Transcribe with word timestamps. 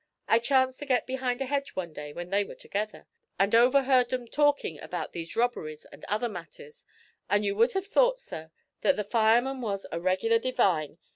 I 0.27 0.39
chanced 0.39 0.79
to 0.79 0.87
get 0.87 1.05
behind 1.05 1.41
a 1.41 1.45
hedge 1.45 1.75
one 1.75 1.93
day 1.93 2.11
when 2.11 2.31
they 2.31 2.43
were 2.43 2.55
together, 2.55 3.05
and 3.37 3.53
overheard 3.53 4.11
'em 4.11 4.27
talkin' 4.27 4.79
about 4.79 5.13
these 5.13 5.35
robberies 5.35 5.85
and 5.91 6.03
other 6.05 6.27
matters, 6.27 6.85
and 7.29 7.45
you 7.45 7.55
would 7.57 7.73
have 7.73 7.85
thought, 7.85 8.19
sir, 8.19 8.49
that 8.81 8.95
the 8.95 9.03
fireman 9.03 9.61
was 9.61 9.85
a 9.91 9.99
regular 9.99 10.39
divine. 10.39 10.97